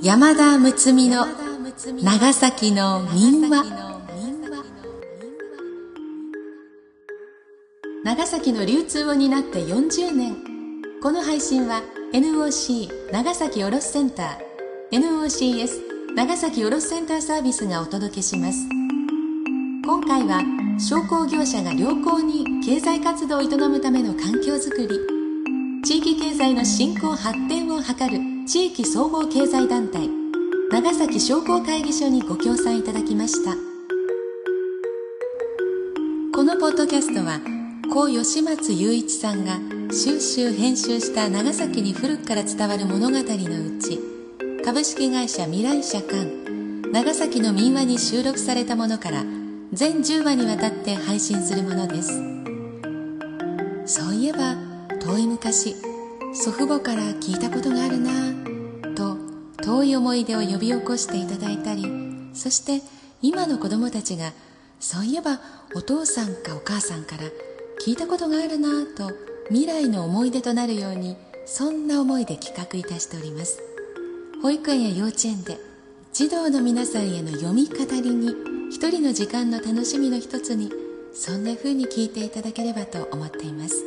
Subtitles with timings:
[0.00, 1.26] 山田睦美の
[2.02, 3.64] 長崎の民話。
[8.04, 10.36] 長崎の流通を担って40年。
[11.02, 11.82] この配信は
[12.12, 15.00] NOC 長崎卸センター。
[15.00, 18.58] NOCS 長崎卸センターサービスがお届けします。
[19.84, 20.42] 今回は
[20.78, 25.00] 商工業者が良好に経済活動を営むための環境づくり。
[25.84, 30.08] 地域経済の振興発展を図る地域総合経済団体
[30.70, 33.52] 長崎商工会議所にご協賛いただきました。
[36.34, 37.40] このポッドキャストは
[37.92, 39.58] 故吉松雄一さんが
[39.92, 44.00] 収集編集した長崎に古くから伝わる物語のうち
[44.64, 46.24] 株式会社未来社館
[46.90, 49.24] 長崎の民話に収録されたものから
[49.74, 52.18] 全10話にわたって配信するものです。
[53.84, 54.56] そういえば
[55.00, 55.76] 遠い昔
[56.32, 58.10] 祖父母から聞いたことがあるな
[58.94, 59.16] と
[59.62, 61.84] 遠い思い出を呼び起こしていただいたり
[62.34, 62.82] そして
[63.22, 64.32] 今の子供たちが
[64.78, 65.40] そういえば
[65.74, 67.22] お父さんかお母さんから
[67.84, 69.10] 聞いたことがあるなと
[69.48, 73.62] 未来の思い出となるようにそんな思いで企画いたしております。
[74.42, 75.56] 保育園や幼稚園で
[76.12, 78.34] 児童の皆さんへの読み語りに
[78.70, 80.70] 一人の時間の楽しみの一つに
[81.14, 83.82] そんな風に聞いていただければと思っています。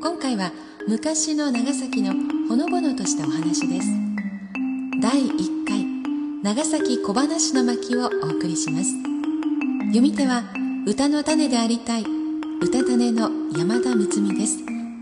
[0.00, 0.52] 今回は
[0.88, 2.12] 昔の長崎の
[2.48, 3.88] ほのぼのとしたお話です。
[5.00, 5.86] 第1回
[6.42, 8.90] 長崎小話の巻をお送りします。
[9.86, 10.42] 読み手は
[10.84, 12.04] 歌の種でありたい
[12.60, 14.58] 歌種の山田睦美です。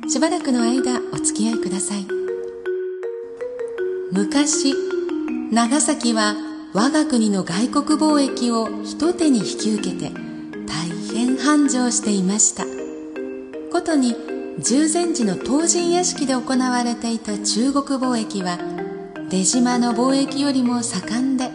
[0.09, 2.07] しばらくの間お付き合いください。
[4.13, 4.75] 昔
[5.51, 6.35] 長崎は
[6.75, 10.13] 我が国の外国貿易を一手に引き受けて
[10.67, 12.65] 大変繁盛していました。
[13.73, 18.59] ことに十禅寺の東神屋敷で行われていた中国貿易は
[19.31, 21.51] 出島の貿易よりも盛んで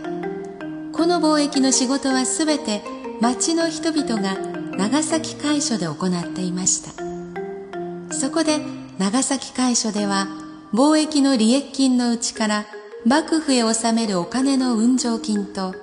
[0.93, 2.81] この貿易の仕事はすべて
[3.21, 4.35] 町の人々が
[4.77, 7.05] 長崎会所で行っていました。
[8.13, 8.59] そこで
[8.97, 10.27] 長崎会所では
[10.73, 12.65] 貿易の利益金のうちから
[13.05, 15.75] 幕府へ納めるお金の運上金と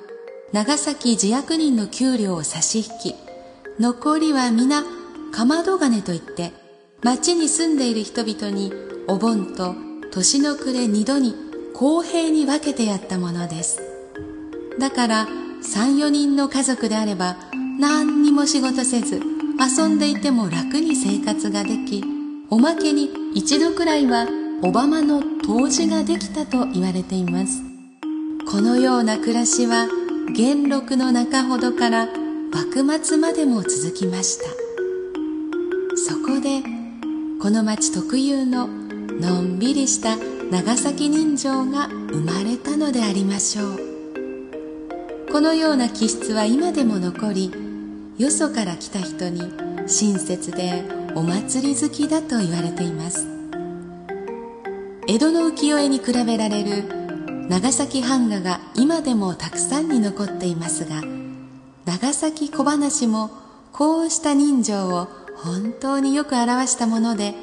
[0.53, 3.15] 長崎自役人の給料を差し引き
[3.78, 4.83] 残りは皆
[5.31, 6.53] かまど金といって
[7.05, 8.73] 町に住んでいる人々に
[9.09, 9.75] お盆と
[10.13, 11.35] 年の暮れ二度に
[11.75, 13.81] 公平に分けてやったものです。
[14.79, 15.29] だから
[15.63, 17.37] 三四人の家族であれば
[17.81, 19.21] 何にも仕事せず
[19.59, 22.05] 遊んでいても楽に生活ができ
[22.51, 24.29] おまけに一度くらいは
[24.63, 27.63] おばまの湯治ができたと言われています。
[28.49, 29.89] このような暮らしは
[30.37, 32.07] 元禄の中ほどから
[32.53, 34.45] 幕末までも続きました。
[35.97, 36.81] そこで
[37.42, 43.80] この町特有ののんびりした長崎人情が生まれたのでありましょう。
[45.32, 47.53] このような気質は今でも残り
[48.16, 49.41] よそから来た人に
[49.88, 50.84] 親切で
[51.16, 53.26] お祭り好きだと言われています。
[55.09, 56.84] 江戸の浮世絵に比べられる
[57.48, 61.03] 長崎版画が今でもたくさんに残っていますが
[61.86, 63.32] 長崎小話も
[63.72, 67.34] こうした人情を本当によく表したもので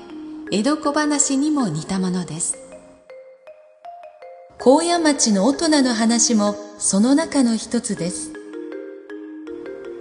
[0.52, 2.58] 江戸小話にも似たものです。
[4.58, 8.32] 高野町の大人の話もその中の一つです。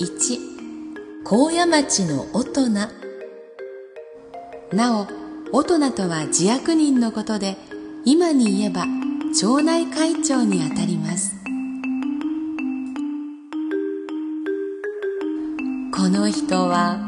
[0.01, 0.39] 1
[1.25, 2.69] 高野町の大人。
[4.73, 5.09] なお
[5.51, 7.57] 大人とは自役人のことで
[8.05, 8.85] 今に言えば
[9.35, 11.35] 町内会長にあたります。
[15.93, 17.08] この人は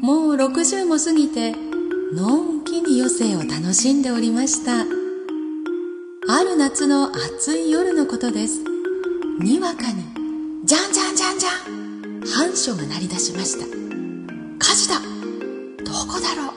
[0.00, 1.52] もう60も過ぎて
[2.14, 4.82] のんきに余生を楽しんでおりました。
[4.82, 8.62] ある夏の暑い夜のことです。
[9.40, 10.04] にわかに
[10.64, 13.66] じゃんじゃんじゃんじゃん繁書が鳴り出しました。
[14.60, 15.00] 火事だ。
[15.84, 16.54] どこだろ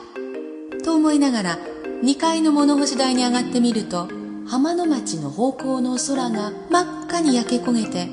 [0.77, 0.81] う。
[0.83, 1.57] と思いながら
[2.03, 4.07] 2階の物干し台に上がってみると
[4.47, 8.07] 浜の町の方向の空が真っ赤に焼け焦げて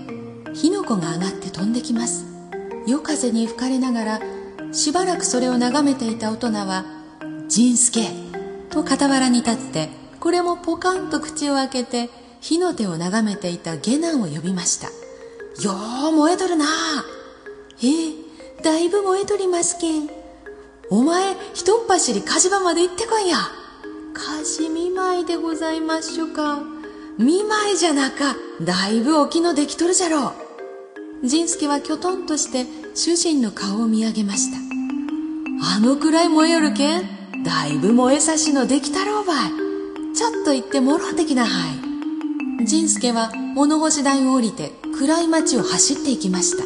[0.54, 2.24] 火の粉が上がって飛んできます。
[2.86, 4.20] 夜風に吹かれながら
[4.72, 6.84] しばらくそれを眺めていた大人は
[7.48, 8.02] 「仁助」
[8.70, 9.88] と傍らに立って
[10.20, 12.10] これもポカンと口を開けて
[12.40, 14.88] 火の手を眺めていた下男を呼びました
[15.62, 15.74] 「よ
[16.10, 16.66] う燃えとるな
[17.82, 18.28] ええ
[18.62, 20.10] だいぶ燃えとりますけん。
[20.90, 23.36] お前ひとっ走り火事場まで行ってこいや。
[24.14, 26.60] 火事見舞いでございましょか。
[27.18, 30.32] 見舞いじゃなかだいぶお気のできとるじゃろ
[31.22, 31.26] う。
[31.26, 32.66] 仁助はきょとんとして
[33.00, 34.58] 主人の顔を見上げました。
[35.76, 37.02] あのくらい燃えよるけん
[37.44, 39.50] だいぶ燃えさしのできたろうばい。
[40.16, 41.48] ちょっと言ってもろてきなは
[42.60, 42.66] い。
[42.66, 46.64] 仁助は物干し台を降りて暗い町を走っていきました。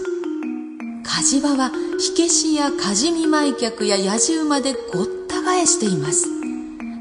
[1.05, 6.28] 火事場は火消しや火事見舞客や野じ馬でごった返しています。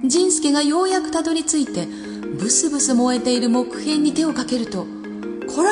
[0.04, 1.88] 仁助がようやくたどり着いて
[2.38, 4.86] ブスブス燃えている木片に手をかけると
[5.56, 5.72] 「こら!」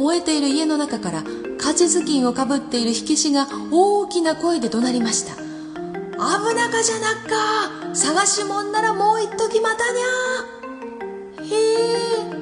[0.00, 1.22] 燃えている家の中から
[1.58, 7.94] 火事頭巾をかぶっている火消しが大きな声で怒鳴りました危なかじゃなっか。
[7.94, 10.06] 探しもんならもう一時またにゃ
[11.44, 11.56] へ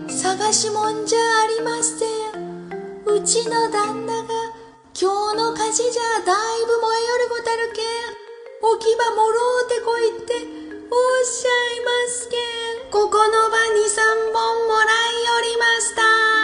[0.07, 2.69] え探しもんじゃありません。
[3.07, 4.29] うちの旦那が
[5.01, 7.87] 今日の火事じゃだいぶ燃えよるごたるけん。
[8.67, 12.91] 置き場もろうてこいっておっしゃいますけん。
[12.91, 16.38] ここの場に三本もらいよりました。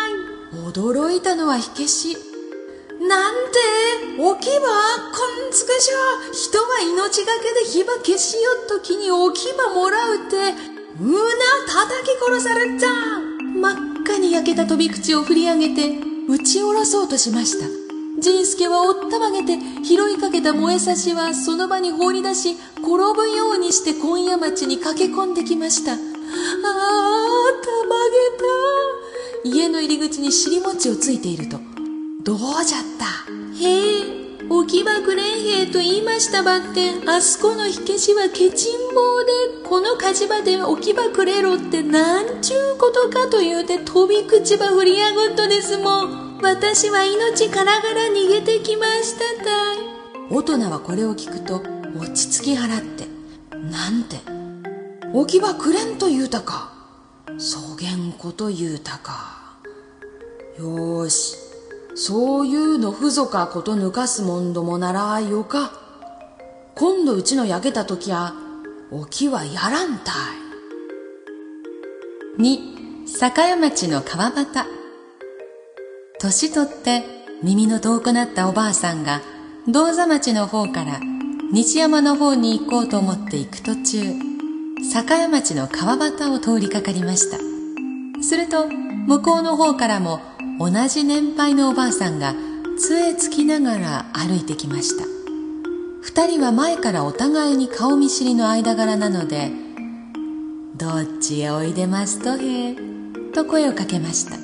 [0.55, 2.17] 驚いたのは火消し。
[3.01, 10.37] なんて置き場こんつくしょ人が命がけで火ば消しよっときに置き場もらうて
[11.01, 11.23] うな
[11.67, 12.89] 叩き殺されちゃ
[13.61, 15.99] 真っ赤に焼けた飛び口を振り上げて
[16.29, 17.67] 打ち下ろそうとしました。
[18.23, 25.93] 仁助はおったまげて拾いかけた燃えさしはその場に放り出し転ぶようにして今夜町に駆け込んできました。
[25.93, 29.04] ああたまげた。
[29.45, 31.59] 家の入り口に尻餅をついていると
[32.25, 33.05] どうじゃった
[33.63, 34.05] へえ、
[34.49, 35.27] 置き場くれん
[35.63, 46.39] へと言いましたばってん、あそこの火消しはケチン棒で、この火事場で置き場くれろってなんちゅうことかと言うて飛び口ば振りやぐっとですもん。
[46.43, 49.77] 私は命からがら逃げてきましたたい。
[50.31, 51.63] 大人はこれを聞くと
[51.97, 53.07] 落ち着き払って、
[53.71, 54.17] なんて、
[55.13, 56.74] 置き場くれんと言うたか。
[57.39, 59.59] そげんこと言うたか。
[60.59, 61.37] よーし、
[61.95, 65.73] そういうのふぞかこと抜かすもんどもならよか。
[66.75, 68.35] 今度うちの焼けた時は、
[68.91, 70.15] おきはやらんたい。
[72.39, 74.67] 二、酒屋町の川端。
[76.21, 77.03] 年取って
[77.43, 79.21] 耳の遠くなったおばあさんが、
[79.69, 81.01] 銅座町の方から
[81.53, 84.34] 西山の方に行こうと思って行く途中、
[84.93, 87.39] 酒屋町の川端を通りかかりました。
[88.23, 90.21] すると、向こうの方からも
[90.59, 92.35] 同じ年配のおばあさんが
[92.79, 95.05] 杖つきながら歩いてきました。
[96.03, 99.51] 二人は前からお互いに顔見知りの間柄なので
[100.77, 102.77] 「どっちへおいでますとへ」
[103.35, 104.37] と声をかけました。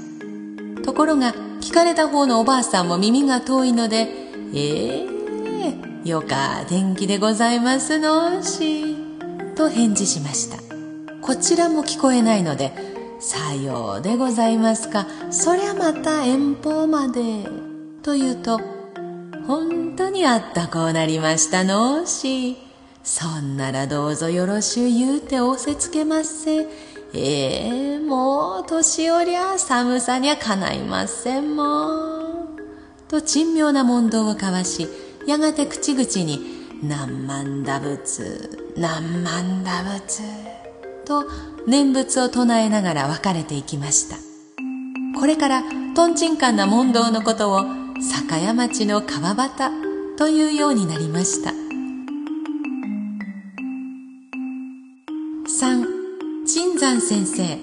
[0.83, 4.09] ところが聞かれた方のおばあさんも耳が遠いので
[4.55, 8.87] 「ええー、よか天気でございますのし」
[9.61, 10.57] と返事しました
[11.21, 12.73] こちらも聞こえないので
[13.21, 15.07] さようでございますか。
[15.31, 17.45] そりゃまた遠方まで。
[18.03, 18.59] と言うと、
[19.47, 22.07] 本当にあったこうなりましたの？
[22.07, 22.57] し。
[23.05, 26.63] そんならどうぞよろしゅう言うて仰せつけませ。
[26.63, 26.69] え
[27.13, 32.57] えー、もう年寄りゃ寒さにゃかないませんもん
[33.09, 34.89] と珍妙な問答を交わし、
[35.27, 40.23] やがて口々に、何万打仏、何万打仏、
[41.05, 41.25] と
[41.67, 44.17] 念仏を唱えながら別れていきました。
[45.19, 45.63] これから
[45.95, 47.65] とんちんかんな問答のことを
[48.01, 49.73] 酒屋町の川端
[50.17, 51.51] というようになりました。
[55.51, 55.85] 3
[56.47, 57.59] 陳山先生。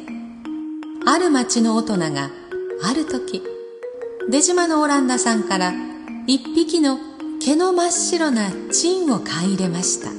[1.08, 2.30] ある町の大人が
[2.84, 3.42] ある時
[4.30, 5.74] 出島のオランダさんから
[6.28, 7.00] 一匹の
[7.40, 10.10] 毛の真っ白なチンを買い入れました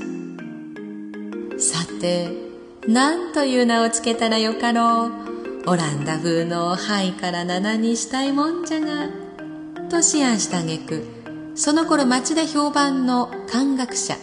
[1.58, 2.48] さて
[2.88, 5.12] 何という名をつけたらよかろう。
[5.66, 9.08] オランダ風の灰から七にしたいもんじゃが。
[9.90, 11.04] と思案したげく、
[11.54, 14.16] その頃町で評判の漢学者、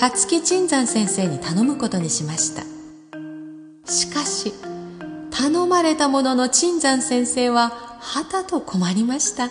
[0.00, 2.62] 勝木鎮山先生に頼むことにしました。
[3.84, 4.54] しかし、
[5.30, 7.68] 頼まれたものの鎮山先生は、
[8.00, 9.50] はたと困りました。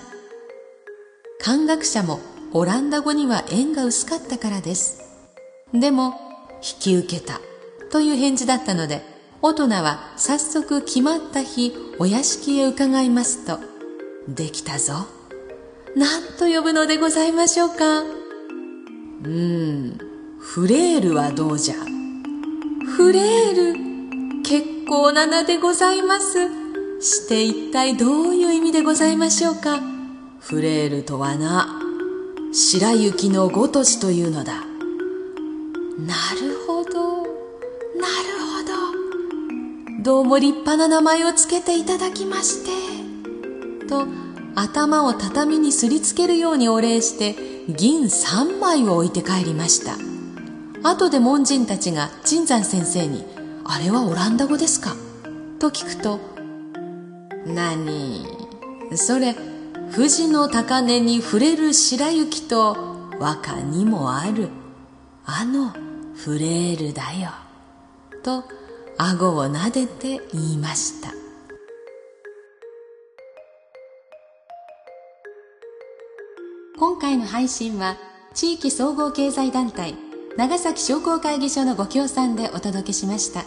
[1.39, 2.19] 漢学者も
[2.51, 5.01] オランダ語には縁が薄かったからです。
[5.73, 6.15] でも、
[6.55, 7.39] 引き受けた。
[7.91, 9.03] という返事だったので、
[9.41, 13.59] 大人は早速決まった日、お屋敷へ伺いますと、
[14.27, 15.07] できたぞ。
[15.95, 18.01] 何と呼ぶのでございましょうか。
[18.01, 19.99] うーん、
[20.39, 21.75] フレールはどうじゃ。
[22.95, 26.47] フレール、結構な名でございます。
[27.01, 29.79] して一体どういう意味でございましょうか。
[30.39, 31.78] フレールとはな、
[32.51, 34.53] 白雪のごとしというのだ。
[35.99, 37.17] なるほど。
[37.21, 37.29] なる
[38.41, 38.63] ほ
[39.99, 40.03] ど。
[40.03, 42.71] どうも立派な名前をつけていただきまして。
[43.87, 44.07] と、
[44.55, 47.35] 頭を畳にすりつけるようにお礼して、
[47.67, 49.93] 銀三枚を置いて帰りました。
[50.81, 53.25] 後で門人たちが陳山先生に、
[53.63, 54.95] あれはオランダ語ですか？
[55.59, 56.19] と聞くと
[57.45, 58.25] 何？
[58.95, 59.35] それ
[59.91, 62.77] 富士の高根に触れる白雪と
[63.19, 64.49] 和歌にもある。
[65.25, 65.73] あの
[66.15, 67.31] フレールだよ。
[68.23, 68.43] と
[68.97, 71.09] 顎を撫でて言いました。
[76.77, 77.97] 今回の配信は
[78.33, 79.95] 地域総合経済団体
[80.37, 83.43] 長崎商工会議所のご協賛でお届けしました。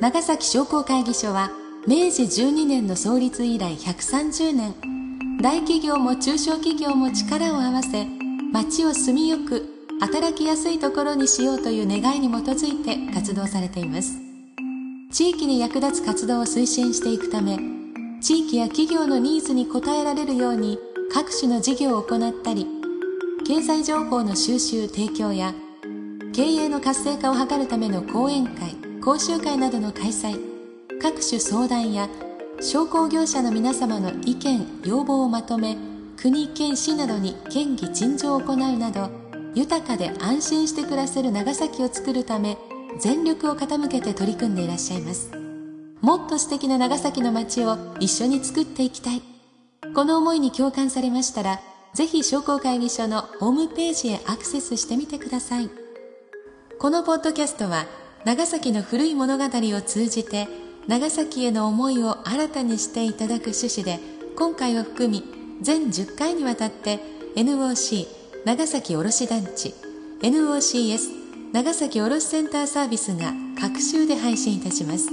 [0.00, 1.50] 長崎商工会議所は
[1.86, 4.99] 明治12年の創立以来130年
[5.40, 8.06] 大企業も中小企業も力を合わせ
[8.52, 9.66] 町を住みよく
[10.00, 14.30] 働きやすいところにしようという願いに基づいて活動されています。
[15.10, 17.58] 地域に役立つ活動を推進していくため
[18.20, 20.78] 地域や企業のニーズに応えられるように
[21.12, 22.66] 各種の事業を行ったり
[23.44, 25.52] 経済情報の収集提供や
[26.32, 30.38] 経営の活性化を図るための講演会講習会などの開催
[31.02, 32.08] 各種相談や
[32.60, 35.76] 商工業者の皆様の意見要望をまとめ
[36.16, 39.10] 国県市などに県議陳情を行うなど
[39.54, 42.56] 豊かで安心して暮らせる長崎を作るため
[42.98, 45.32] 全力を傾けて取り組んでいらっしゃいます
[46.00, 49.22] もっと素敵な長崎の街を一緒に作っていきたい
[49.94, 51.60] この思いに共感されましたら、
[51.94, 55.70] ぜひ商工会議所のホームページへアクセスしてみてください。
[56.78, 57.86] このポッドキャストは、
[58.24, 60.46] 長崎の古い物語を通じて、
[60.90, 64.00] 長崎への思いを新たにしていただく趣旨で、
[64.36, 65.22] 今回を含み、
[65.62, 66.98] 全10回にわたって、
[67.36, 68.08] NOC
[68.44, 69.72] 長崎卸団地、
[70.20, 75.10] NOCS 長崎卸センターサービスが各週で配信いたします。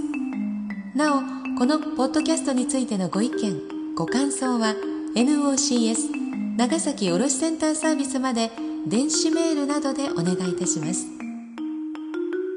[0.96, 1.20] なお、
[1.60, 3.62] このポッドキャストについてのご意見、
[3.96, 4.74] ご感想は
[5.14, 8.50] NOCS 長崎卸センターサービスまで
[8.88, 11.06] 電子メールなどでお願いいたします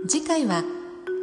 [0.08, 0.62] 次回は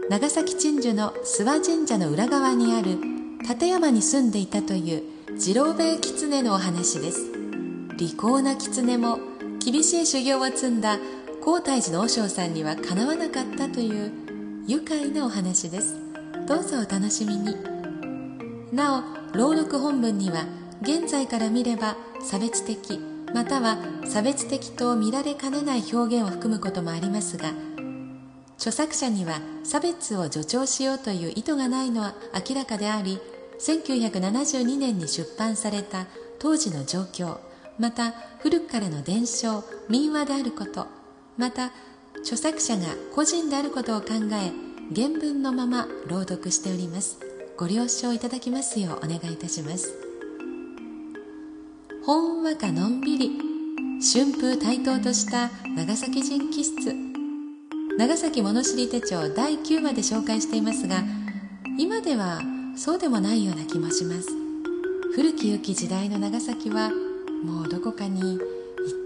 [0.10, 2.98] 長崎鎮守の諏訪神社の裏側にある
[3.42, 5.04] 立山に住んでいたという
[5.38, 7.30] 次郎兵衛狐のお話です。
[7.98, 9.20] 利口な狐も
[9.60, 10.98] 厳しい修行を積んだ
[11.44, 14.12] 皇太寺の和尚さんにはかなわなかったという
[14.66, 15.96] 愉快なお話です。
[16.48, 17.58] どうぞお楽しみに。
[18.72, 20.46] なお朗読本文には
[20.84, 23.02] 現在から見れば差別的
[23.34, 27.52] または差別的と見られかねない表現を含むこともありますが
[28.58, 32.14] 著作者には差別を助長しようという意図がないのは
[32.48, 33.20] 明らかであり
[33.60, 36.08] 1972年に出版された
[36.40, 37.38] 当時の状況
[37.80, 40.88] また古くからの伝承民話であること
[41.38, 41.72] また
[42.22, 47.20] 著作者が個人であることを考え原文のまま朗読しております。
[47.58, 49.94] ご了承いただきますようお願いいたします。
[52.06, 53.32] ほんわかのんびり
[54.02, 57.17] 春風台頭とした長崎人気質。
[57.98, 61.04] 長崎物知り手帳第9話で紹介していますが
[61.80, 62.42] 今では
[62.76, 64.28] そうでもないような気もします。
[65.16, 66.92] 古き良き時代の長崎は
[67.44, 68.40] もうどこかに行っ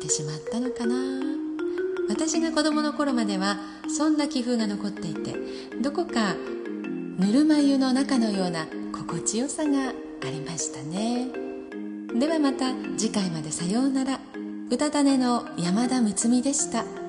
[0.01, 0.95] てしまったのかな。
[2.09, 3.55] 私が子供の頃までは
[3.87, 5.35] そんな気風が残っていて
[5.81, 6.35] どこか
[7.17, 9.93] ぬるま湯の中のような心地よさがあ
[10.25, 11.29] りましたね。
[12.19, 14.19] ではまた次回までさようなら。
[14.69, 17.00] うたたねの山田睦美でした。